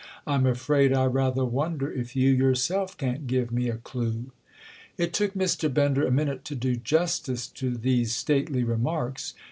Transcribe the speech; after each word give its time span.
—I'm 0.25 0.47
afraid 0.47 0.93
I 0.93 1.05
rather 1.05 1.45
wonder 1.45 1.91
if 1.93 2.15
you 2.15 2.31
yourself 2.31 2.97
can't 2.97 3.27
give 3.27 3.51
me 3.51 3.69
a 3.69 3.77
clue." 3.77 4.31
It 4.97 5.13
took 5.13 5.35
Mr. 5.35 5.71
Bender 5.71 6.07
a 6.07 6.11
minute 6.11 6.43
to 6.45 6.55
do 6.55 6.75
justice 6.75 7.45
to 7.49 7.77
these 7.77 8.15
stately 8.15 8.63
remarks. 8.63 9.35